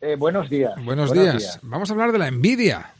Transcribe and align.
Eh, 0.00 0.16
buenos 0.16 0.50
días. 0.50 0.72
Buenos, 0.84 1.12
días. 1.12 1.58
Vamos 1.62 1.90
a 1.90 1.92
hablar 1.92 2.12
de 2.12 2.18
la 2.18 2.28
envidia. 2.28 2.94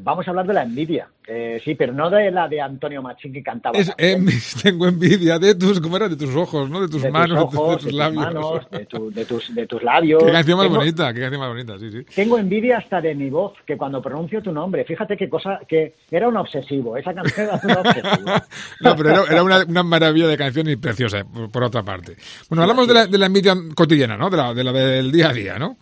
Vamos 0.00 0.26
a 0.26 0.30
hablar 0.30 0.46
de 0.46 0.54
la 0.54 0.62
envidia. 0.62 1.08
Eh, 1.26 1.60
sí, 1.64 1.74
pero 1.74 1.92
no 1.92 2.08
de 2.08 2.30
la 2.30 2.48
de 2.48 2.60
Antonio 2.60 3.02
Machín 3.02 3.32
que 3.32 3.42
cantaba. 3.42 3.76
Es, 3.76 3.92
tengo 4.62 4.86
envidia 4.86 5.38
de 5.38 5.54
tus, 5.54 5.80
¿cómo 5.80 5.96
era? 5.96 6.08
De 6.08 6.16
tus 6.16 6.34
ojos, 6.34 6.70
¿no? 6.70 6.80
De 6.80 6.88
tus 6.88 7.06
manos, 7.10 7.50
de, 7.50 7.76
tus 7.78 7.92
labios. 7.92 8.70
de, 8.70 8.86
tus, 8.86 9.54
de, 9.54 9.66
tus, 9.66 9.82
labios. 9.82 10.22
Qué 10.22 10.32
canción 10.32 10.58
más 10.58 10.68
bonita, 10.68 11.12
qué 11.12 11.20
canción 11.20 11.40
más 11.40 11.50
bonita, 11.50 11.78
sí, 11.78 11.90
sí. 11.90 12.04
Tengo 12.14 12.38
envidia 12.38 12.78
hasta 12.78 13.00
de 13.00 13.14
mi 13.14 13.28
voz, 13.28 13.54
que 13.66 13.76
cuando 13.76 14.00
pronuncio 14.00 14.40
tu 14.40 14.52
nombre, 14.52 14.84
fíjate 14.84 15.16
qué 15.16 15.28
cosa, 15.28 15.60
que 15.68 15.94
era 16.10 16.28
un 16.28 16.36
obsesivo, 16.36 16.96
esa 16.96 17.12
canción 17.12 17.48
era 17.48 17.60
un 17.62 17.86
obsesivo. 17.86 18.32
no, 18.80 18.96
pero 18.96 19.26
era, 19.26 19.42
una, 19.42 19.64
una, 19.64 19.82
maravilla 19.82 20.28
de 20.28 20.38
canción 20.38 20.68
y 20.68 20.76
preciosa, 20.76 21.24
por, 21.52 21.62
otra 21.62 21.82
parte. 21.82 22.16
Bueno, 22.48 22.62
hablamos 22.62 22.86
de 22.86 22.94
la, 22.94 23.06
de 23.06 23.18
la 23.18 23.26
envidia 23.26 23.54
cotidiana, 23.74 24.16
¿no? 24.16 24.30
De 24.30 24.36
la, 24.36 24.54
de 24.54 24.64
la 24.64 24.72
del 24.72 25.12
día 25.12 25.30
a 25.30 25.32
día, 25.32 25.58
¿no? 25.58 25.76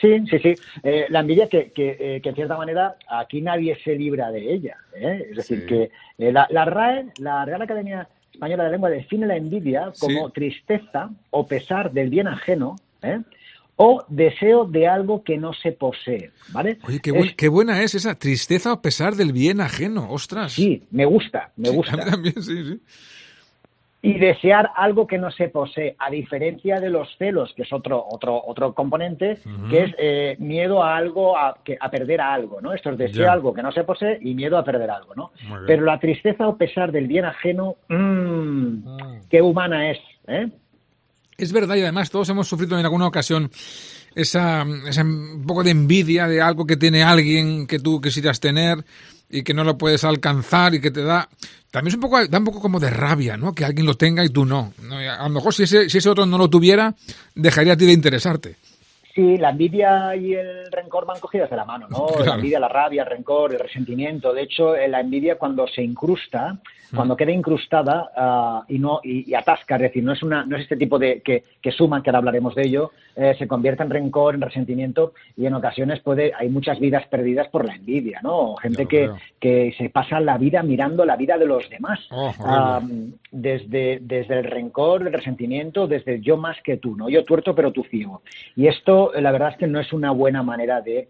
Sí, 0.00 0.24
sí, 0.30 0.38
sí. 0.38 0.54
Eh, 0.82 1.06
la 1.08 1.20
envidia 1.20 1.48
que, 1.48 1.72
que, 1.72 1.96
eh, 1.98 2.20
que, 2.22 2.28
en 2.28 2.34
cierta 2.34 2.56
manera 2.56 2.96
aquí 3.08 3.42
nadie 3.42 3.76
se 3.82 3.94
libra 3.96 4.30
de 4.30 4.52
ella. 4.52 4.76
¿eh? 4.94 5.26
Es 5.30 5.36
decir, 5.36 5.66
que 5.66 5.90
la, 6.18 6.46
la, 6.50 6.64
RAE, 6.64 7.06
la 7.18 7.44
Real 7.44 7.62
Academia 7.62 8.08
Española 8.32 8.64
de 8.64 8.70
Lengua, 8.70 8.90
define 8.90 9.26
la 9.26 9.36
envidia 9.36 9.92
como 9.98 10.30
tristeza 10.30 11.10
o 11.30 11.46
pesar 11.46 11.92
del 11.92 12.10
bien 12.10 12.28
ajeno, 12.28 12.76
o 13.76 14.04
deseo 14.08 14.66
de 14.66 14.86
algo 14.86 15.24
que 15.24 15.36
no 15.36 15.52
se 15.52 15.72
posee, 15.72 16.30
¿vale? 16.52 16.78
Oye, 16.84 17.00
qué, 17.00 17.12
qué, 17.36 17.48
buena 17.48 17.82
es 17.82 17.94
esa 17.94 18.14
tristeza 18.14 18.74
o 18.74 18.82
pesar 18.82 19.16
del 19.16 19.32
bien 19.32 19.60
ajeno, 19.60 20.10
ostras. 20.10 20.52
Sí, 20.52 20.84
me 20.90 21.06
gusta, 21.06 21.50
me 21.56 21.70
gusta. 21.70 21.96
también, 22.04 22.42
sí, 22.42 22.64
sí 22.64 22.80
y 24.02 24.18
desear 24.18 24.70
algo 24.76 25.06
que 25.06 25.18
no 25.18 25.30
se 25.30 25.48
posee, 25.48 25.94
a 25.98 26.10
diferencia 26.10 26.80
de 26.80 26.88
los 26.88 27.08
celos, 27.18 27.52
que 27.54 27.62
es 27.62 27.72
otro 27.72 28.02
otro 28.08 28.42
otro 28.46 28.72
componente, 28.74 29.38
que 29.68 29.82
es 29.82 29.94
eh, 29.98 30.36
miedo 30.38 30.82
a 30.82 30.96
algo, 30.96 31.36
a, 31.36 31.58
que, 31.62 31.76
a 31.78 31.90
perder 31.90 32.20
a 32.20 32.32
algo, 32.32 32.60
¿no? 32.62 32.72
Esto 32.72 32.90
es 32.90 32.98
deseo 32.98 33.30
algo 33.30 33.52
que 33.52 33.62
no 33.62 33.72
se 33.72 33.84
posee 33.84 34.18
y 34.22 34.34
miedo 34.34 34.56
a 34.56 34.64
perder 34.64 34.90
algo, 34.90 35.14
¿no? 35.14 35.32
Pero 35.66 35.84
la 35.84 35.98
tristeza 35.98 36.48
o 36.48 36.56
pesar 36.56 36.92
del 36.92 37.06
bien 37.06 37.26
ajeno, 37.26 37.76
mmm, 37.88 39.18
qué 39.28 39.42
humana 39.42 39.90
es, 39.90 39.98
¿eh? 40.28 40.48
Es 41.36 41.52
verdad 41.52 41.76
y 41.76 41.82
además 41.82 42.10
todos 42.10 42.28
hemos 42.28 42.48
sufrido 42.48 42.78
en 42.78 42.84
alguna 42.84 43.06
ocasión 43.06 43.50
esa, 44.14 44.64
esa 44.86 45.02
un 45.02 45.44
poco 45.46 45.62
de 45.62 45.70
envidia 45.70 46.26
de 46.26 46.40
algo 46.40 46.66
que 46.66 46.76
tiene 46.76 47.02
alguien 47.02 47.66
que 47.66 47.78
tú 47.78 48.00
quisieras 48.00 48.40
tener 48.40 48.84
y 49.30 49.42
que 49.42 49.54
no 49.54 49.64
lo 49.64 49.78
puedes 49.78 50.04
alcanzar 50.04 50.74
y 50.74 50.80
que 50.80 50.90
te 50.90 51.02
da 51.02 51.28
también 51.70 51.92
es 51.92 51.94
un 51.94 52.00
poco, 52.00 52.26
da 52.26 52.38
un 52.38 52.44
poco 52.44 52.60
como 52.60 52.80
de 52.80 52.90
rabia, 52.90 53.36
¿no? 53.36 53.54
Que 53.54 53.64
alguien 53.64 53.86
lo 53.86 53.94
tenga 53.94 54.24
y 54.24 54.28
tú 54.28 54.44
no. 54.44 54.72
A 54.90 55.22
lo 55.22 55.30
mejor 55.30 55.54
si 55.54 55.62
ese, 55.62 55.88
si 55.88 55.98
ese 55.98 56.08
otro 56.08 56.26
no 56.26 56.36
lo 56.36 56.50
tuviera, 56.50 56.94
dejaría 57.34 57.74
a 57.74 57.76
ti 57.76 57.86
de 57.86 57.92
interesarte. 57.92 58.56
Sí, 59.14 59.36
la 59.36 59.50
envidia 59.50 60.14
y 60.14 60.34
el 60.34 60.70
rencor 60.70 61.04
van 61.04 61.18
cogidas 61.18 61.50
de 61.50 61.56
la 61.56 61.64
mano, 61.64 61.88
¿no? 61.88 62.06
La 62.24 62.34
envidia, 62.34 62.60
la 62.60 62.68
rabia, 62.68 63.02
el 63.02 63.08
rencor, 63.08 63.52
el 63.52 63.58
resentimiento. 63.58 64.32
De 64.32 64.42
hecho, 64.42 64.76
la 64.76 65.00
envidia 65.00 65.36
cuando 65.36 65.66
se 65.66 65.82
incrusta, 65.82 66.58
cuando 66.94 67.16
queda 67.16 67.32
incrustada 67.32 68.10
ah, 68.16 68.64
y 68.68 68.78
no 68.78 69.00
y, 69.02 69.32
atasca, 69.34 69.76
es 69.76 69.82
decir, 69.82 70.02
no 70.02 70.12
es 70.12 70.22
una 70.22 70.44
no 70.44 70.56
es 70.56 70.62
este 70.62 70.76
tipo 70.76 70.98
de 70.98 71.20
que, 71.22 71.44
que 71.60 71.72
suman, 71.72 72.02
que 72.02 72.10
ahora 72.10 72.18
hablaremos 72.18 72.54
de 72.54 72.62
ello, 72.62 72.90
eh, 73.16 73.34
se 73.38 73.46
convierte 73.46 73.82
en 73.82 73.90
rencor, 73.90 74.34
en 74.34 74.40
resentimiento 74.40 75.12
y 75.36 75.46
en 75.46 75.54
ocasiones 75.54 76.00
puede 76.00 76.32
hay 76.36 76.48
muchas 76.48 76.78
vidas 76.80 77.06
perdidas 77.06 77.48
por 77.48 77.64
la 77.64 77.74
envidia, 77.74 78.20
¿no? 78.22 78.56
Gente 78.56 78.86
que, 78.86 79.10
que 79.38 79.74
se 79.78 79.88
pasa 79.90 80.20
la 80.20 80.36
vida 80.38 80.62
mirando 80.62 81.04
la 81.04 81.16
vida 81.16 81.38
de 81.38 81.46
los 81.46 81.68
demás, 81.70 82.00
oh, 82.10 82.80
desde 83.30 83.98
desde 84.00 84.38
el 84.38 84.44
rencor, 84.44 85.02
el 85.02 85.12
resentimiento, 85.12 85.86
desde 85.86 86.20
yo 86.20 86.36
más 86.36 86.56
que 86.62 86.76
tú, 86.76 86.96
¿no? 86.96 87.08
Yo 87.08 87.24
tuerto 87.24 87.54
pero 87.54 87.72
tú 87.72 87.84
ciego. 87.84 88.22
Y 88.56 88.66
esto, 88.66 88.99
la 89.14 89.32
verdad 89.32 89.50
es 89.50 89.56
que 89.56 89.66
no 89.66 89.80
es 89.80 89.92
una 89.92 90.10
buena 90.10 90.42
manera 90.42 90.80
de 90.80 91.08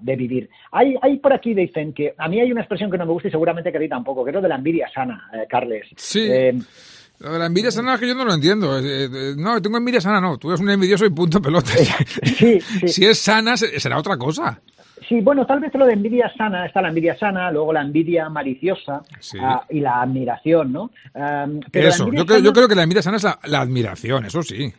de 0.00 0.16
vivir. 0.16 0.50
Hay, 0.72 0.96
hay 1.00 1.16
por 1.16 1.32
aquí 1.32 1.54
dicen 1.54 1.92
que 1.92 2.14
a 2.16 2.28
mí 2.28 2.40
hay 2.40 2.52
una 2.52 2.60
expresión 2.60 2.90
que 2.90 2.98
no 2.98 3.06
me 3.06 3.12
gusta 3.12 3.28
y 3.28 3.30
seguramente 3.30 3.70
que 3.70 3.78
a 3.78 3.80
ti 3.80 3.88
tampoco, 3.88 4.24
que 4.24 4.30
es 4.30 4.34
lo 4.34 4.42
de 4.42 4.48
la 4.48 4.56
envidia 4.56 4.88
sana, 4.92 5.30
eh, 5.32 5.46
Carles. 5.48 5.86
Sí. 5.96 6.26
Eh, 6.30 6.54
la 7.20 7.46
envidia 7.46 7.70
sana 7.70 7.94
es 7.94 8.00
que 8.00 8.08
yo 8.08 8.14
no 8.14 8.24
lo 8.24 8.34
entiendo. 8.34 8.78
Eh, 8.78 9.34
no, 9.36 9.62
tengo 9.62 9.78
envidia 9.78 10.00
sana, 10.00 10.20
no. 10.20 10.36
Tú 10.36 10.48
eres 10.50 10.60
un 10.60 10.68
envidioso 10.68 11.06
y 11.06 11.10
punto 11.10 11.40
pelota. 11.40 11.70
Sí, 12.24 12.60
Si 12.86 13.06
es 13.06 13.18
sana, 13.18 13.56
será 13.56 13.98
otra 13.98 14.16
cosa. 14.18 14.60
Sí, 15.08 15.20
bueno, 15.20 15.46
tal 15.46 15.60
vez 15.60 15.74
lo 15.74 15.86
de 15.86 15.92
envidia 15.92 16.32
sana, 16.36 16.66
está 16.66 16.80
la 16.80 16.88
envidia 16.88 17.16
sana, 17.16 17.50
luego 17.50 17.72
la 17.72 17.82
envidia 17.82 18.28
maliciosa 18.30 19.02
ah, 19.40 19.64
y 19.68 19.80
la 19.80 20.00
admiración, 20.00 20.72
¿no? 20.72 20.90
eso, 21.72 22.10
yo, 22.10 22.24
creo, 22.24 22.38
yo, 22.38 22.52
creo, 22.54 22.68
que 22.68 22.74
la 22.74 22.84
envidia 22.84 23.02
sana 23.02 23.18
es 23.18 23.26
la 23.44 23.60
admiración, 23.60 24.24
eso 24.24 24.42
sí. 24.42 24.72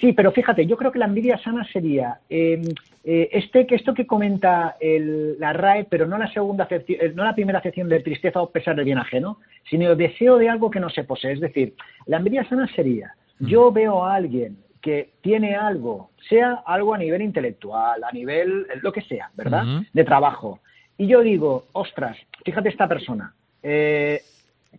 Sí, 0.00 0.12
pero 0.12 0.32
fíjate, 0.32 0.66
yo 0.66 0.76
creo 0.76 0.92
que 0.92 0.98
la 0.98 1.06
envidia 1.06 1.38
sana 1.38 1.66
sería 1.72 2.18
em, 2.28 2.62
eh, 3.04 3.30
este 3.32 3.66
que 3.66 3.74
esto 3.74 3.94
que 3.94 4.06
comenta 4.06 4.76
la 4.80 5.52
RAE, 5.54 5.84
pero 5.84 6.06
no 6.06 6.18
la 6.18 6.30
segunda 6.30 6.68
eh, 6.70 7.12
no 7.14 7.24
la 7.24 7.34
primera 7.34 7.58
acepción 7.58 7.88
de 7.88 8.00
tristeza 8.00 8.42
o 8.42 8.50
pesar 8.50 8.76
del 8.76 8.84
bien 8.84 8.98
ajeno, 8.98 9.38
sino 9.70 9.90
el 9.90 9.96
deseo 9.96 10.36
de 10.36 10.50
algo 10.50 10.70
que 10.70 10.80
no 10.80 10.90
se 10.90 11.04
posee. 11.04 11.32
Es 11.32 11.40
decir, 11.40 11.74
la 12.06 12.18
envidia 12.18 12.46
sana 12.48 12.68
sería 12.74 13.14
yo 13.40 13.70
veo 13.72 14.04
a 14.04 14.14
alguien 14.14 14.58
que 14.80 15.10
tiene 15.20 15.54
algo, 15.54 16.10
sea 16.28 16.62
algo 16.66 16.94
a 16.94 16.98
nivel 16.98 17.22
intelectual, 17.22 18.02
a 18.04 18.12
nivel 18.12 18.66
lo 18.82 18.92
que 18.92 19.02
sea, 19.02 19.30
¿verdad? 19.34 19.64
De 19.92 20.04
trabajo. 20.04 20.60
Y 20.96 21.06
yo 21.06 21.20
digo, 21.20 21.66
ostras, 21.72 22.16
fíjate 22.44 22.68
esta 22.68 22.88
persona. 22.88 23.32
Eh, 23.62 24.20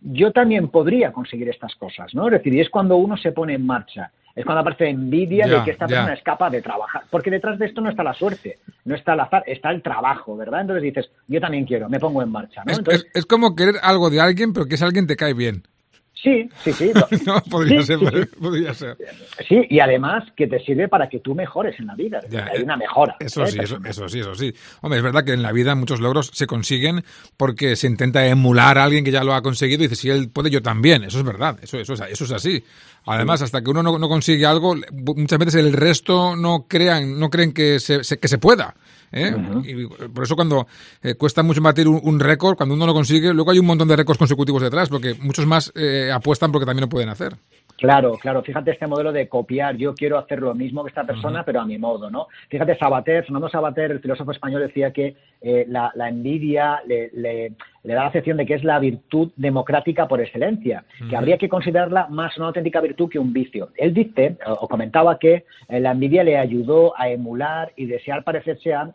yo 0.02 0.32
también 0.32 0.68
podría 0.68 1.12
conseguir 1.12 1.48
estas 1.48 1.74
cosas, 1.74 2.14
¿no? 2.14 2.26
Es 2.26 2.32
decir, 2.32 2.54
y 2.54 2.60
es 2.60 2.70
cuando 2.70 2.96
uno 2.96 3.16
se 3.16 3.32
pone 3.32 3.54
en 3.54 3.66
marcha 3.66 4.10
es 4.34 4.44
cuando 4.44 4.60
aparece 4.60 4.88
envidia 4.88 5.46
de 5.46 5.62
que 5.64 5.72
esta 5.72 5.86
persona 5.86 6.14
es 6.14 6.22
capaz 6.22 6.50
de 6.50 6.62
trabajar. 6.62 7.02
Porque 7.10 7.30
detrás 7.30 7.58
de 7.58 7.66
esto 7.66 7.80
no 7.80 7.90
está 7.90 8.02
la 8.02 8.14
suerte, 8.14 8.58
no 8.84 8.94
está 8.94 9.14
el 9.14 9.20
azar, 9.20 9.42
está 9.46 9.70
el 9.70 9.82
trabajo, 9.82 10.36
¿verdad? 10.36 10.62
Entonces 10.62 10.82
dices, 10.82 11.10
yo 11.28 11.40
también 11.40 11.64
quiero, 11.64 11.88
me 11.88 11.98
pongo 11.98 12.22
en 12.22 12.30
marcha. 12.30 12.62
¿no? 12.64 12.72
Es, 12.72 13.06
es 13.12 13.26
como 13.26 13.54
querer 13.54 13.74
algo 13.82 14.10
de 14.10 14.20
alguien, 14.20 14.52
pero 14.52 14.66
que 14.66 14.76
ese 14.76 14.84
alguien 14.84 15.06
te 15.06 15.16
cae 15.16 15.34
bien. 15.34 15.64
Sí, 16.22 16.48
sí, 16.62 16.72
sí. 16.72 16.92
no, 17.26 17.40
podría, 17.42 17.82
ser, 17.82 17.98
podría 18.38 18.74
ser. 18.74 18.96
Sí, 19.48 19.62
y 19.70 19.80
además 19.80 20.24
que 20.36 20.46
te 20.46 20.58
sirve 20.60 20.88
para 20.88 21.08
que 21.08 21.20
tú 21.20 21.34
mejores 21.34 21.78
en 21.80 21.86
la 21.86 21.94
vida. 21.94 22.20
hay 22.30 22.62
una 22.62 22.76
mejora. 22.76 23.16
Eso 23.20 23.46
sí, 23.46 23.58
eso, 23.60 23.78
eso, 23.84 24.08
sí, 24.08 24.20
eso 24.20 24.34
sí. 24.34 24.52
Hombre, 24.82 24.98
es 24.98 25.04
verdad 25.04 25.24
que 25.24 25.32
en 25.32 25.42
la 25.42 25.52
vida 25.52 25.74
muchos 25.74 26.00
logros 26.00 26.30
se 26.34 26.46
consiguen 26.46 27.04
porque 27.36 27.76
se 27.76 27.86
intenta 27.86 28.26
emular 28.26 28.76
a 28.78 28.84
alguien 28.84 29.04
que 29.04 29.10
ya 29.10 29.24
lo 29.24 29.34
ha 29.34 29.42
conseguido 29.42 29.84
y 29.84 29.88
dice, 29.88 29.96
si 29.96 30.10
él 30.10 30.28
puede, 30.30 30.50
yo 30.50 30.60
también. 30.60 31.04
Eso 31.04 31.18
es 31.18 31.24
verdad, 31.24 31.58
eso, 31.62 31.78
eso, 31.78 31.94
eso 31.94 32.24
es 32.24 32.32
así. 32.32 32.62
Además, 33.06 33.40
hasta 33.40 33.62
que 33.62 33.70
uno 33.70 33.82
no, 33.82 34.08
consigue 34.08 34.44
algo, 34.44 34.76
muchas 35.16 35.38
veces 35.38 35.54
el 35.54 35.72
resto 35.72 36.36
no 36.36 36.66
crean, 36.68 37.18
no 37.18 37.30
creen 37.30 37.52
que 37.52 37.80
se, 37.80 38.02
que 38.18 38.28
se 38.28 38.38
pueda. 38.38 38.74
¿eh? 39.12 39.34
y 39.64 39.86
por 39.86 40.24
eso 40.24 40.36
cuando 40.36 40.66
eh, 41.02 41.14
cuesta 41.14 41.42
mucho 41.42 41.60
batir 41.60 41.88
un, 41.88 42.20
récord, 42.20 42.56
cuando 42.56 42.74
uno 42.74 42.86
lo 42.86 42.94
consigue, 42.94 43.32
luego 43.32 43.50
hay 43.50 43.58
un 43.58 43.66
montón 43.66 43.88
de 43.88 43.96
récords 43.96 44.18
consecutivos 44.18 44.62
detrás, 44.62 44.88
porque 44.88 45.14
muchos 45.14 45.46
más 45.46 45.72
eh, 45.74 46.09
apuestan 46.12 46.52
porque 46.52 46.66
también 46.66 46.82
lo 46.82 46.88
pueden 46.88 47.08
hacer. 47.08 47.36
Claro, 47.80 48.18
claro. 48.18 48.42
Fíjate 48.42 48.72
este 48.72 48.86
modelo 48.86 49.10
de 49.10 49.26
copiar. 49.26 49.74
Yo 49.76 49.94
quiero 49.94 50.18
hacer 50.18 50.40
lo 50.40 50.54
mismo 50.54 50.84
que 50.84 50.90
esta 50.90 51.04
persona, 51.04 51.44
pero 51.44 51.60
a 51.60 51.64
mi 51.64 51.78
modo, 51.78 52.10
¿no? 52.10 52.28
Fíjate, 52.50 52.76
Sabater, 52.76 53.24
Fernando 53.24 53.48
Sabater, 53.48 53.90
el 53.90 54.00
filósofo 54.00 54.32
español, 54.32 54.60
decía 54.60 54.92
que 54.92 55.16
la, 55.66 55.90
envidia 56.08 56.82
le, 56.86 57.10
le 57.82 57.94
da 57.94 58.02
la 58.02 58.08
acepción 58.08 58.36
de 58.36 58.46
que 58.46 58.54
es 58.54 58.64
la 58.64 58.78
virtud 58.78 59.30
democrática 59.36 60.06
por 60.06 60.20
excelencia, 60.20 60.84
que 61.08 61.16
habría 61.16 61.38
que 61.38 61.48
considerarla 61.48 62.08
más 62.08 62.36
una 62.36 62.48
auténtica 62.48 62.80
virtud 62.80 63.08
que 63.08 63.18
un 63.18 63.32
vicio. 63.32 63.70
Él 63.76 63.94
dice, 63.94 64.36
o 64.46 64.68
comentaba 64.68 65.18
que 65.18 65.44
eh, 65.68 65.80
la 65.80 65.92
envidia 65.92 66.22
le 66.22 66.36
ayudó 66.36 66.92
a 66.98 67.08
emular 67.08 67.72
y 67.76 67.86
desear 67.86 68.22
parecerse 68.22 68.74
a, 68.74 68.90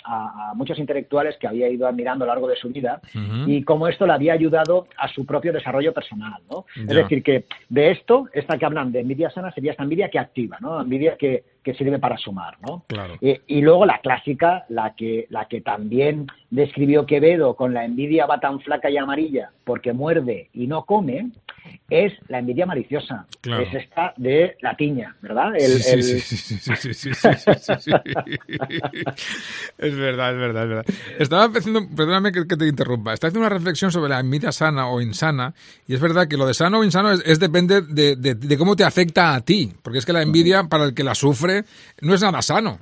muchos 0.56 0.78
intelectuales 0.80 1.36
que 1.38 1.48
había 1.48 1.68
ido 1.68 1.88
admirando 1.88 2.24
a 2.24 2.28
lo 2.28 2.34
largo 2.34 2.48
de 2.48 2.56
su 2.56 2.70
vida 2.70 3.02
y 3.46 3.64
como 3.64 3.88
esto 3.88 4.06
le 4.06 4.14
había 4.14 4.34
ayudado 4.34 4.88
a 4.98 5.08
su 5.10 5.26
propio 5.26 5.52
desarrollo 5.52 5.94
personal. 5.94 6.42
¿no? 6.50 6.66
Es 6.76 6.96
decir, 6.96 7.24
que 7.24 7.46
de 7.70 7.92
esto, 7.92 8.28
esta 8.34 8.58
que 8.58 8.66
hablan 8.76 8.92
de 8.92 9.00
envidia 9.00 9.30
sana 9.30 9.52
sería 9.52 9.72
esta 9.72 9.84
envidia 9.84 10.10
que 10.10 10.20
activa, 10.20 10.58
¿no? 10.60 10.82
envidia 10.82 11.16
que, 11.18 11.44
que 11.64 11.74
sirve 11.74 12.00
para 12.00 12.18
sumar, 12.18 12.58
¿no? 12.62 12.84
y 13.22 13.62
luego 13.62 13.86
la 13.86 14.00
clásica, 14.00 14.66
la 14.70 14.94
que, 14.96 15.28
la 15.30 15.46
que 15.46 15.62
también 15.62 16.28
describió 16.50 17.06
Quevedo 17.06 17.56
con 17.56 17.74
la 17.74 17.86
envidia 17.86 18.26
va 18.26 18.40
tan 18.40 18.60
flaca 18.60 18.90
y 18.90 18.98
amarilla 18.98 19.52
porque 19.64 19.94
muerde 19.94 20.50
y 20.54 20.68
no 20.68 20.86
come, 20.86 21.30
es 21.90 22.14
la 22.30 22.40
envidia 22.40 22.66
maliciosa. 22.66 23.26
Es 23.44 23.74
esta 23.74 24.14
de 24.18 24.58
la 24.62 24.76
tiña, 24.76 25.16
¿verdad? 25.22 25.54
sí, 25.60 26.02
sí, 26.02 26.20
sí, 26.20 26.38
sí, 26.38 26.94
sí, 26.94 27.10
Es 29.78 29.96
verdad, 29.96 30.34
es 30.34 30.40
verdad, 30.40 30.64
es 30.64 30.70
verdad. 30.70 30.86
Estaba 31.20 31.46
haciendo, 31.46 31.88
perdóname 31.96 32.32
que, 32.32 32.46
te 32.46 32.68
interrumpa, 32.68 33.14
estaba 33.14 33.30
haciendo 33.30 33.48
una 33.48 33.56
reflexión 33.56 33.92
sobre 33.92 34.10
la 34.10 34.20
envidia 34.20 34.52
sana 34.52 34.88
o 34.88 35.00
insana, 35.00 35.54
y 35.88 35.94
es 35.94 36.00
verdad 36.00 36.28
que 36.28 36.38
lo 36.38 36.48
de 36.48 36.54
sano 36.54 36.80
o 36.80 36.84
insano 36.84 37.12
es, 37.12 37.40
depende 37.40 37.82
de, 37.82 38.58
cómo 38.58 38.76
te 38.76 38.84
afecta 38.84 39.36
a 39.36 39.42
ti, 39.42 39.72
porque 39.82 40.00
es 40.00 40.06
que 40.06 40.14
la 40.14 40.22
envidia 40.22 40.64
para 40.64 40.86
el 40.86 40.94
que 40.94 41.04
la 41.04 41.14
sufre 41.14 41.66
no 42.02 42.14
es 42.14 42.22
nada 42.22 42.42
sano. 42.42 42.80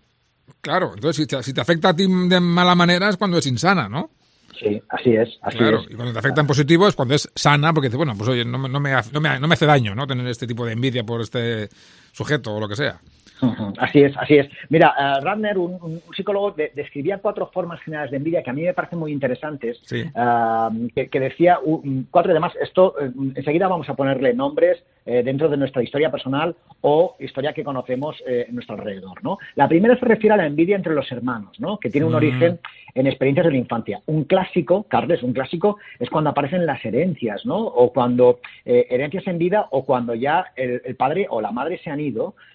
Claro, 0.61 0.93
entonces 0.95 1.17
si 1.17 1.27
te, 1.27 1.43
si 1.43 1.53
te 1.53 1.59
afecta 1.59 1.89
a 1.89 1.95
ti 1.95 2.07
de 2.07 2.39
mala 2.39 2.75
manera 2.75 3.09
es 3.09 3.17
cuando 3.17 3.37
es 3.37 3.45
insana, 3.47 3.89
¿no? 3.89 4.11
Sí, 4.59 4.81
así 4.89 5.15
es. 5.15 5.29
Así 5.41 5.57
claro, 5.57 5.83
y 5.89 5.95
cuando 5.95 6.13
te 6.13 6.19
afecta 6.19 6.41
en 6.41 6.47
positivo 6.47 6.87
es 6.87 6.95
cuando 6.95 7.15
es 7.15 7.29
sana, 7.35 7.73
porque 7.73 7.89
dice, 7.89 7.97
bueno, 7.97 8.13
pues 8.17 8.29
oye, 8.29 8.45
no, 8.45 8.57
no, 8.57 8.79
me, 8.79 8.91
no, 8.91 9.19
me, 9.21 9.39
no 9.39 9.47
me 9.47 9.53
hace 9.53 9.65
daño, 9.65 9.95
¿no? 9.95 10.05
Tener 10.05 10.27
este 10.27 10.47
tipo 10.47 10.65
de 10.65 10.73
envidia 10.73 11.03
por 11.03 11.21
este 11.21 11.69
sujeto 12.13 12.55
o 12.55 12.59
lo 12.61 12.69
que 12.69 12.77
sea. 12.77 13.01
Así 13.77 14.01
es, 14.01 14.15
así 14.17 14.35
es. 14.35 14.47
Mira, 14.69 14.93
uh, 15.21 15.59
un, 15.59 16.01
psicólogo, 16.15 16.51
describía 16.51 17.17
cuatro 17.17 17.47
formas 17.47 17.81
generales 17.81 18.11
de 18.11 18.17
envidia 18.17 18.43
que 18.43 18.49
a 18.49 18.53
mí 18.53 18.63
me 18.63 18.73
parecen 18.73 18.99
muy 18.99 19.11
interesantes, 19.11 19.81
uh, 19.91 20.87
que, 20.95 21.19
decía 21.19 21.59
cuatro 22.11 22.31
y 22.31 22.33
demás. 22.33 22.53
Esto 22.61 22.95
eh, 22.99 23.11
enseguida 23.35 23.67
vamos 23.67 23.89
a 23.89 23.95
ponerle 23.95 24.33
nombres 24.33 24.83
eh, 25.05 25.21
dentro 25.23 25.49
de 25.49 25.57
nuestra 25.57 25.83
historia 25.83 26.09
personal 26.09 26.55
o 26.81 27.15
historia 27.19 27.53
que 27.53 27.63
conocemos 27.63 28.21
eh, 28.25 28.45
en 28.47 28.55
nuestro 28.55 28.75
alrededor. 28.75 29.23
¿no? 29.23 29.37
La 29.55 29.67
primera 29.67 29.97
se 29.97 30.05
refiere 30.05 30.33
a 30.33 30.37
la 30.37 30.45
envidia 30.45 30.75
entre 30.75 30.93
los 30.93 31.11
hermanos, 31.11 31.59
¿no? 31.59 31.77
que 31.77 31.89
tiene 31.89 32.05
un 32.05 32.13
mm. 32.13 32.15
origen 32.15 32.59
en 32.95 33.07
experiencias 33.07 33.45
de 33.47 33.51
la 33.51 33.57
infancia. 33.57 34.01
Un 34.05 34.23
clásico, 34.23 34.83
Carles, 34.83 35.23
un 35.23 35.33
clásico 35.33 35.77
es 35.99 36.09
cuando 36.09 36.29
aparecen 36.29 36.65
las 36.65 36.83
herencias, 36.85 37.45
¿no? 37.45 37.57
o 37.57 37.91
cuando 37.91 38.39
herencias 38.63 39.27
en 39.27 39.39
vida 39.39 39.67
o 39.71 39.83
cuando 39.83 40.13
ya 40.13 40.45
el, 40.55 40.81
el 40.85 40.95
padre 40.95 41.25
o 41.29 41.41
la 41.41 41.51
madre 41.51 41.79
se 41.83 41.89
han 41.89 41.99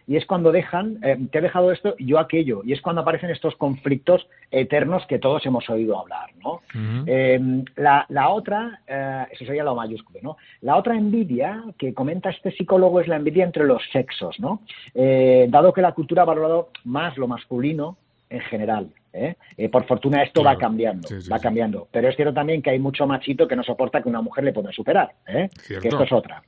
y 0.06 0.16
es 0.16 0.26
cuando 0.26 0.52
dejan, 0.52 0.98
eh, 1.02 1.18
te 1.30 1.38
he 1.38 1.42
dejado 1.42 1.70
esto 1.72 1.94
yo 1.98 2.18
aquello, 2.18 2.62
y 2.64 2.72
es 2.72 2.80
cuando 2.80 3.02
aparecen 3.02 3.30
estos 3.30 3.54
conflictos 3.56 4.26
eternos 4.50 5.06
que 5.06 5.18
todos 5.18 5.44
hemos 5.46 5.68
oído 5.68 5.98
hablar, 5.98 6.30
¿no? 6.42 6.62
Eh, 7.06 7.64
la, 7.76 8.28
otra, 8.30 8.80
eh, 8.86 9.26
eso 9.30 9.44
sería 9.44 9.64
lo 9.64 9.74
mayúsculo, 9.74 10.18
¿no? 10.22 10.36
La 10.62 10.76
otra 10.76 10.96
envidia 10.96 11.62
que 11.76 11.92
comenta 11.92 12.30
este 12.30 12.52
psicólogo 12.52 13.00
es 13.00 13.08
la 13.08 13.16
envidia 13.16 13.44
entre 13.44 13.64
los 13.64 13.82
sexos, 13.92 14.38
¿no? 14.40 14.60
dado 14.94 15.72
que 15.72 15.82
la 15.82 15.92
cultura 15.92 16.22
ha 16.22 16.26
valorado 16.26 16.70
más 16.84 17.16
lo 17.16 17.28
masculino 17.28 17.96
en 18.30 18.40
general, 18.40 18.88
por 19.70 19.84
fortuna 19.84 20.22
esto 20.22 20.42
va 20.42 20.56
cambiando, 20.56 21.08
va 21.30 21.38
cambiando. 21.38 21.88
Pero 21.90 22.08
es 22.08 22.16
cierto 22.16 22.34
también 22.34 22.62
que 22.62 22.70
hay 22.70 22.78
mucho 22.78 23.06
machito 23.06 23.46
que 23.46 23.56
no 23.56 23.62
soporta 23.62 24.02
que 24.02 24.08
una 24.08 24.20
mujer 24.20 24.44
le 24.44 24.52
pueda 24.52 24.72
superar, 24.72 25.12
que 25.26 25.88
esto 25.88 26.02
es 26.02 26.12
otra. 26.12 26.42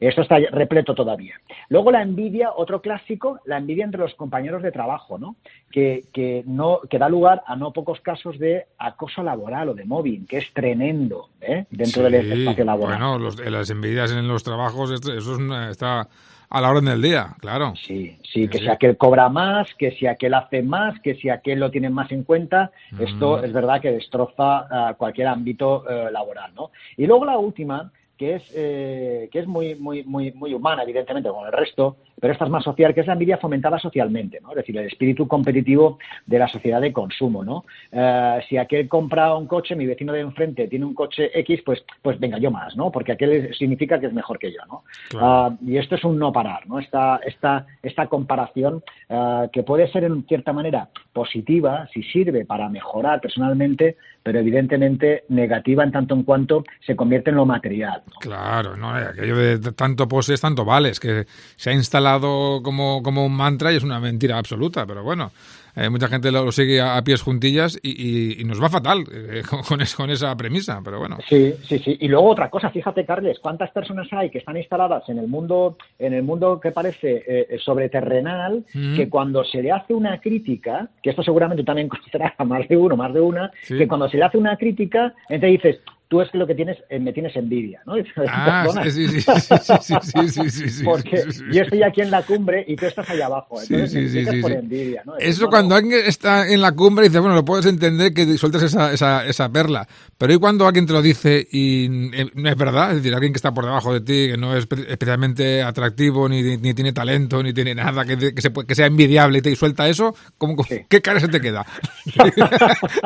Esto 0.00 0.22
está 0.22 0.38
repleto 0.50 0.94
todavía. 0.94 1.40
Luego 1.68 1.90
la 1.90 2.02
envidia, 2.02 2.52
otro 2.54 2.80
clásico, 2.80 3.40
la 3.44 3.58
envidia 3.58 3.84
entre 3.84 4.00
los 4.00 4.14
compañeros 4.14 4.62
de 4.62 4.72
trabajo, 4.72 5.18
¿no? 5.18 5.36
Que, 5.70 6.04
que, 6.12 6.42
no, 6.46 6.80
que 6.88 6.98
da 6.98 7.08
lugar 7.08 7.42
a 7.46 7.56
no 7.56 7.72
pocos 7.72 8.00
casos 8.00 8.38
de 8.38 8.66
acoso 8.78 9.22
laboral 9.22 9.70
o 9.70 9.74
de 9.74 9.84
mobbing, 9.84 10.26
que 10.26 10.38
es 10.38 10.52
tremendo 10.52 11.28
¿eh? 11.40 11.66
dentro 11.70 12.02
del 12.04 12.32
espacio 12.32 12.64
laboral. 12.64 12.98
Bueno, 12.98 13.50
las 13.50 13.70
envidias 13.70 14.12
en 14.12 14.26
los 14.28 14.42
trabajos, 14.42 14.90
eso 14.90 15.70
está 15.70 16.08
a 16.50 16.60
la 16.60 16.70
orden 16.70 16.84
del 16.84 17.02
día, 17.02 17.34
claro. 17.40 17.74
Sí, 17.74 18.16
sí, 18.22 18.46
que 18.46 18.58
si 18.58 18.68
aquel 18.68 18.96
cobra 18.96 19.28
más, 19.28 19.74
que 19.74 19.90
si 19.92 20.06
aquel 20.06 20.34
hace 20.34 20.62
más, 20.62 21.00
que 21.00 21.16
si 21.16 21.28
aquel 21.28 21.58
lo 21.58 21.70
tiene 21.70 21.90
más 21.90 22.12
en 22.12 22.22
cuenta, 22.22 22.70
esto 22.98 23.42
es 23.42 23.52
verdad 23.52 23.80
que 23.80 23.90
destroza 23.90 24.66
uh, 24.70 24.94
cualquier 24.96 25.26
ámbito 25.26 25.82
uh, 25.82 26.12
laboral, 26.12 26.54
¿no? 26.54 26.70
Y 26.96 27.06
luego 27.06 27.24
la 27.24 27.38
última 27.38 27.90
que 28.24 28.34
es, 28.36 28.42
eh, 28.54 29.28
que 29.30 29.40
es 29.40 29.46
muy, 29.46 29.74
muy, 29.74 30.02
muy, 30.02 30.32
muy 30.32 30.54
humana, 30.54 30.82
evidentemente, 30.82 31.28
como 31.28 31.44
el 31.44 31.52
resto, 31.52 31.96
pero 32.24 32.32
esta 32.32 32.46
es 32.46 32.50
más 32.50 32.64
social, 32.64 32.94
que 32.94 33.02
es 33.02 33.06
la 33.06 33.12
envidia 33.12 33.36
fomentada 33.36 33.78
socialmente, 33.78 34.40
¿no? 34.40 34.48
Es 34.52 34.56
decir, 34.56 34.78
el 34.78 34.86
espíritu 34.86 35.28
competitivo 35.28 35.98
de 36.24 36.38
la 36.38 36.48
sociedad 36.48 36.80
de 36.80 36.90
consumo, 36.90 37.44
¿no? 37.44 37.66
Eh, 37.92 38.40
si 38.48 38.56
aquel 38.56 38.88
compra 38.88 39.34
un 39.34 39.46
coche, 39.46 39.76
mi 39.76 39.84
vecino 39.84 40.10
de 40.10 40.20
enfrente 40.20 40.66
tiene 40.66 40.86
un 40.86 40.94
coche 40.94 41.38
X, 41.40 41.60
pues, 41.66 41.84
pues 42.00 42.18
venga, 42.18 42.38
yo 42.38 42.50
más, 42.50 42.74
¿no? 42.76 42.90
Porque 42.90 43.12
aquel 43.12 43.54
significa 43.54 44.00
que 44.00 44.06
es 44.06 44.14
mejor 44.14 44.38
que 44.38 44.50
yo, 44.50 44.60
¿no? 44.66 44.84
Ah, 45.20 45.54
y 45.66 45.76
esto 45.76 45.96
es 45.96 46.04
un 46.04 46.18
no 46.18 46.32
parar, 46.32 46.66
¿no? 46.66 46.78
Esta, 46.78 47.20
esta, 47.26 47.66
esta 47.82 48.06
comparación 48.06 48.82
ah, 49.10 49.48
que 49.52 49.62
puede 49.62 49.86
ser 49.92 50.04
en 50.04 50.24
cierta 50.26 50.54
manera 50.54 50.88
positiva 51.12 51.86
si 51.92 52.02
sirve 52.04 52.46
para 52.46 52.70
mejorar 52.70 53.20
personalmente, 53.20 53.98
pero 54.22 54.38
evidentemente 54.38 55.24
negativa 55.28 55.84
en 55.84 55.92
tanto 55.92 56.14
en 56.14 56.22
cuanto 56.22 56.64
se 56.86 56.96
convierte 56.96 57.28
en 57.28 57.36
lo 57.36 57.44
material. 57.44 58.02
Claro, 58.20 58.78
no, 58.78 58.94
aquello 58.94 59.36
de 59.36 59.58
tanto 59.72 60.08
poses, 60.08 60.40
tanto 60.40 60.64
vales, 60.64 60.98
que 60.98 61.26
se 61.56 61.68
ha 61.68 61.72
instalado 61.74 62.13
como, 62.20 63.02
como 63.02 63.24
un 63.24 63.32
mantra 63.32 63.72
y 63.72 63.76
es 63.76 63.82
una 63.82 64.00
mentira 64.00 64.38
absoluta, 64.38 64.86
pero 64.86 65.02
bueno, 65.02 65.32
eh, 65.76 65.90
mucha 65.90 66.06
gente 66.06 66.30
lo, 66.30 66.52
sigue 66.52 66.80
a, 66.80 67.02
pies 67.02 67.22
juntillas 67.22 67.78
y, 67.82 68.42
nos 68.44 68.62
va 68.62 68.68
fatal 68.68 69.04
eh, 69.12 69.42
con, 69.68 69.78
con, 69.96 70.10
esa 70.10 70.36
premisa, 70.36 70.80
pero 70.84 70.98
bueno. 70.98 71.18
Sí, 71.28 71.52
sí, 71.66 71.78
sí. 71.78 71.96
Y 72.00 72.08
luego 72.08 72.30
otra 72.30 72.48
cosa, 72.48 72.70
fíjate, 72.70 73.04
Carles, 73.04 73.38
cuántas 73.40 73.70
personas 73.70 74.06
hay 74.12 74.30
que 74.30 74.38
están 74.38 74.56
instaladas 74.56 75.08
en 75.08 75.18
el 75.18 75.26
mundo, 75.26 75.76
en 75.98 76.14
el 76.14 76.22
mundo 76.22 76.60
que 76.60 76.70
parece 76.70 77.24
eh, 77.26 77.58
sobreterrenal, 77.58 78.64
mm. 78.72 78.96
que 78.96 79.08
cuando 79.08 79.44
se 79.44 79.62
le 79.62 79.72
hace 79.72 79.94
una 79.94 80.20
crítica, 80.20 80.88
que 81.02 81.10
esto 81.10 81.22
seguramente 81.22 81.64
también 81.64 81.88
a 82.38 82.44
más 82.44 82.68
de 82.68 82.76
uno, 82.76 82.96
más 82.96 83.12
de 83.12 83.20
una, 83.20 83.50
que 83.66 83.88
cuando 83.88 84.08
se 84.08 84.18
le 84.18 84.24
hace 84.24 84.38
una 84.38 84.56
crítica, 84.56 85.12
entonces 85.28 85.62
dices, 85.62 85.80
tú 86.08 86.20
es 86.20 86.30
que 86.30 86.38
lo 86.38 86.46
que 86.46 86.54
tienes, 86.54 86.78
eh, 86.88 86.98
me 86.98 87.12
tienes 87.12 87.34
envidia, 87.36 87.82
¿no? 87.86 87.94
Ah, 88.28 88.66
sí, 88.90 89.08
sí, 89.08 90.50
sí, 90.50 90.84
Porque 90.84 91.24
yo 91.50 91.62
estoy 91.62 91.82
aquí 91.82 92.02
en 92.02 92.10
la 92.10 92.22
cumbre 92.22 92.64
y 92.66 92.76
tú 92.76 92.86
estás 92.86 93.08
allá 93.08 93.26
abajo, 93.26 93.60
entonces 93.60 94.12
sí, 94.12 94.24
sí, 94.24 94.40
por 94.40 94.52
envidia, 94.52 95.02
¿no? 95.04 95.16
Eso 95.18 95.48
cuando 95.48 95.74
alguien 95.74 96.00
está 96.04 96.48
en 96.48 96.60
la 96.60 96.72
cumbre 96.72 97.06
dice, 97.06 97.18
bueno, 97.18 97.34
lo 97.34 97.44
puedes 97.44 97.66
entender 97.66 98.12
que 98.12 98.26
sueltas 98.36 98.62
esa, 98.62 98.92
esa, 98.92 99.26
esa 99.26 99.48
perla, 99.50 99.86
pero 100.18 100.32
¿y 100.32 100.38
cuando 100.38 100.66
alguien 100.66 100.86
te 100.86 100.92
lo 100.92 101.02
dice 101.02 101.46
y 101.50 101.86
eh, 102.14 102.30
no 102.34 102.48
es 102.48 102.56
verdad? 102.56 102.90
Es 102.90 102.96
decir, 102.96 103.14
alguien 103.14 103.32
que 103.32 103.38
está 103.38 103.52
por 103.52 103.64
debajo 103.64 103.92
de 103.92 104.00
ti, 104.00 104.30
que 104.30 104.36
no 104.36 104.56
es 104.56 104.66
especialmente 104.88 105.62
atractivo, 105.62 106.28
ni, 106.28 106.42
ni 106.58 106.74
tiene 106.74 106.92
talento, 106.92 107.42
ni 107.42 107.52
tiene 107.52 107.74
nada, 107.74 108.04
que, 108.04 108.34
que, 108.34 108.42
se, 108.42 108.52
que 108.52 108.74
sea 108.74 108.86
envidiable 108.86 109.38
y 109.38 109.42
te 109.42 109.56
suelta 109.56 109.88
eso, 109.88 110.14
¿cómo, 110.38 110.56
¿qué 110.88 111.00
cara 111.00 111.20
se 111.20 111.28
te 111.28 111.40
queda? 111.40 111.64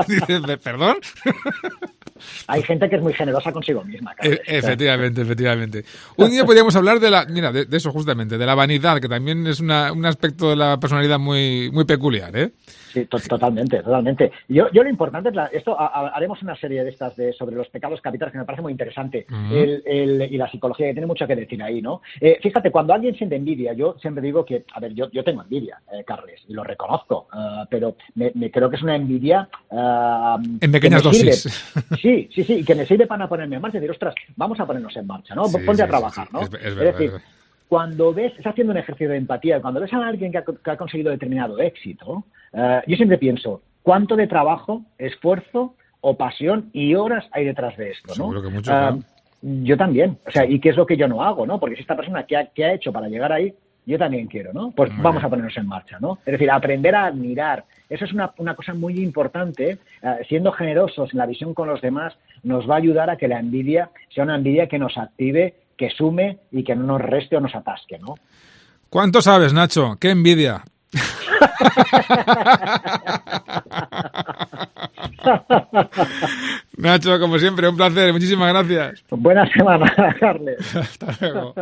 Dices, 0.09 0.43
¿perdón? 0.63 0.97
Hay 2.47 2.63
gente 2.63 2.88
que 2.89 2.97
es 2.97 3.03
muy 3.03 3.13
generosa 3.13 3.53
consigo 3.53 3.85
misma. 3.85 4.15
E, 4.23 4.41
efectivamente, 4.47 5.23
efectivamente. 5.23 5.85
Un 6.17 6.31
día 6.31 6.45
podríamos 6.45 6.75
hablar 6.77 7.01
de 7.01 7.11
la, 7.11 7.27
mira, 7.27 7.53
de, 7.53 7.67
eso 7.71 7.91
justamente, 7.91 8.39
de 8.39 8.47
la 8.47 8.55
vanidad, 8.55 9.01
que 9.01 9.09
también 9.09 9.47
es 9.47 9.61
una, 9.61 9.93
un 9.93 10.07
aspecto 10.07 10.51
de 10.51 10.57
la 10.57 10.79
personalidad 10.79 11.19
muy, 11.19 11.71
muy 11.73 11.85
peculiar, 11.85 12.37
¿eh? 12.37 12.53
Sí, 12.93 13.05
totalmente, 13.07 13.83
totalmente. 13.83 14.33
Yo, 14.49 14.71
yo 14.73 14.83
lo 14.83 14.89
importante 14.89 15.29
es, 15.29 15.37
esto, 15.53 15.77
haremos 15.79 16.43
una 16.43 16.57
serie 16.57 16.85
de 16.85 16.91
estas 16.91 17.17
de, 17.17 17.33
sobre 17.33 17.55
los 17.55 17.69
pecados 17.69 18.01
capitales 18.01 18.33
que 18.33 18.39
me 18.39 18.45
parece 18.45 18.63
muy 18.63 18.73
interesante 18.73 19.27
y 19.51 20.37
la 20.37 20.51
psicología 20.51 20.87
que 20.87 20.95
tiene 20.95 21.07
mucho 21.07 21.27
que 21.27 21.37
decir 21.37 21.63
ahí, 21.63 21.83
¿no? 21.83 22.01
Eh, 22.21 22.39
fíjate, 22.43 22.71
cuando 22.71 22.95
alguien 22.95 23.15
siente 23.15 23.37
envidia, 23.37 23.73
yo 23.73 23.97
siempre 24.01 24.23
digo 24.23 24.45
que, 24.45 24.65
a 24.73 24.81
ver, 24.81 24.95
yo, 24.95 25.11
yo 25.11 25.23
tengo 25.23 25.43
envidia, 25.43 25.81
eh, 25.93 26.05
Carles, 26.05 26.41
y 26.49 26.55
lo 26.55 26.65
reconozco, 26.65 27.29
eh, 27.35 27.65
pero 27.71 27.97
me, 28.15 28.51
creo 28.51 28.71
que 28.71 28.77
es 28.77 28.83
una 28.83 28.97
envidia... 28.97 29.49
en 29.71 30.73
pequeñas 30.73 31.03
dosis. 31.03 31.49
Sí, 32.01 32.29
sí, 32.33 32.45
sí, 32.45 32.65
que 32.65 32.75
me 32.79 32.87
sirve 32.87 33.07
para 33.07 33.29
ponerme 33.29 33.57
en 33.57 33.63
marcha 33.63 33.79
y 33.79 33.81
decir, 33.81 33.91
ostras, 33.91 34.15
vamos 34.37 34.59
a 34.61 34.67
ponernos 34.67 34.97
en 34.97 35.07
marcha, 35.07 35.35
¿no? 35.35 35.45
Ponte 35.45 35.83
a 35.83 35.87
trabajar, 35.87 36.29
¿no? 36.33 36.43
Es, 36.43 36.77
decir, 36.77 37.13
cuando 37.69 38.15
ves, 38.15 38.33
estás 38.33 38.53
haciendo 38.53 38.73
un 38.73 38.79
ejercicio 38.79 39.11
de 39.11 39.17
empatía, 39.17 39.61
cuando 39.61 39.81
ves 39.81 39.93
a 39.93 40.07
alguien 40.07 40.33
que 40.33 40.39
ha, 40.39 40.77
conseguido 40.77 41.11
determinado 41.11 41.59
éxito, 41.59 42.25
eh, 42.53 42.81
yo 42.87 42.97
siempre 42.97 43.19
pienso, 43.19 43.63
¿cuánto 43.83 44.17
de 44.17 44.27
trabajo, 44.27 44.83
esfuerzo 44.97 45.75
o 46.01 46.17
pasión 46.17 46.71
y 46.73 46.95
horas 46.95 47.27
hay 47.33 47.45
detrás 47.45 47.77
de 47.77 47.91
esto? 47.91 48.15
¿no? 48.17 48.43
Que 48.43 48.49
mucho, 48.49 48.73
eh, 48.73 49.01
Yo 49.43 49.77
también, 49.77 50.19
o 50.27 50.31
sea, 50.31 50.47
¿y 50.47 50.61
qué 50.61 50.71
es 50.71 50.77
lo 50.77 50.87
que 50.87 50.97
yo 50.97 51.09
no 51.09 51.23
hago? 51.23 51.47
¿no? 51.47 51.61
Porque 51.61 51.77
si 51.77 51.83
esta 51.83 51.97
persona 51.97 52.25
que 52.25 52.37
ha, 52.37 52.49
ha 52.57 52.73
hecho 52.73 52.93
para 52.93 53.09
llegar 53.09 53.33
ahí, 53.33 53.53
yo 53.85 53.99
también 53.99 54.27
quiero, 54.27 54.53
¿no? 54.53 54.71
Pues 54.71 54.91
vamos 54.99 55.25
a 55.25 55.31
ponernos 55.31 55.57
en 55.57 55.67
marcha, 55.67 55.99
¿no? 55.99 56.19
Es 56.27 56.33
decir, 56.33 56.51
aprender 56.51 56.95
a 56.95 57.07
admirar. 57.07 57.65
Eso 57.89 58.05
es 58.05 58.13
una, 58.13 58.33
una 58.39 58.55
cosa 58.55 58.75
muy 58.75 58.99
importante. 58.99 59.79
Eh, 60.03 60.17
siendo 60.29 60.53
generosos 60.53 61.13
en 61.13 61.19
la 61.19 61.27
visión 61.27 61.55
con 61.55 61.69
los 61.69 61.81
demás, 61.81 62.15
nos 62.43 62.69
va 62.69 62.75
a 62.75 62.79
ayudar 62.79 63.11
a 63.11 63.17
que 63.17 63.29
la 63.29 63.39
envidia 63.39 63.91
sea 64.15 64.25
una 64.25 64.37
envidia 64.37 64.67
que 64.69 64.79
nos 64.79 64.97
active 64.99 65.55
que 65.79 65.89
sume 65.91 66.41
y 66.51 66.65
que 66.65 66.75
no 66.75 66.83
nos 66.85 67.01
reste 67.01 67.37
o 67.37 67.41
nos 67.41 67.55
atasque, 67.55 67.99
¿no? 67.99 68.17
¿Cuánto 68.91 69.23
sabes, 69.23 69.55
Nacho? 69.55 69.97
¡Qué 70.01 70.11
envidia! 70.11 70.65
Nacho, 76.77 77.21
como 77.21 77.39
siempre, 77.39 77.69
un 77.69 77.77
placer. 77.77 78.13
Muchísimas 78.13 78.53
gracias. 78.53 79.05
Buena 79.11 79.49
semana, 79.53 79.95
Carles. 80.21 80.75
Hasta 80.75 81.15
luego. 81.21 81.55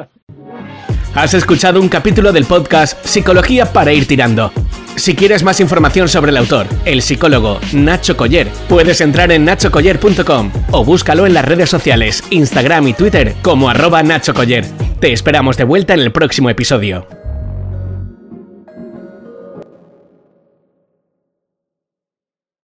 Has 1.15 1.35
escuchado 1.35 1.81
un 1.81 1.89
capítulo 1.89 2.33
del 2.33 2.45
podcast 2.45 3.05
Psicología 3.05 3.67
para 3.73 3.93
ir 3.93 4.07
tirando 4.07 4.53
Si 4.97 5.15
quieres 5.15 5.43
más 5.43 5.61
información 5.61 6.09
sobre 6.09 6.31
el 6.31 6.39
autor, 6.39 6.67
el 6.87 7.03
psicólogo 7.03 7.61
Nacho 7.75 8.17
Coller, 8.17 8.49
puedes 8.69 9.01
entrar 9.03 9.31
en 9.31 9.45
nachocoller.com 9.45 10.51
o 10.73 10.85
búscalo 10.85 11.27
en 11.27 11.35
las 11.35 11.45
redes 11.45 11.69
sociales, 11.69 12.25
Instagram 12.31 12.89
y 12.89 12.95
Twitter 12.95 13.35
como 13.43 13.69
arroba 13.69 14.03
Nacho 14.03 14.33
Coller. 14.33 14.65
Te 14.99 15.13
esperamos 15.13 15.59
de 15.59 15.65
vuelta 15.65 15.93
en 15.93 16.01
el 16.01 16.13
próximo 16.13 16.49
episodio. 16.49 17.16